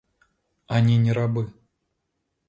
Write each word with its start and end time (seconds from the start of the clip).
Они 0.77 0.97
не 1.03 1.11
рабы! 1.17 1.43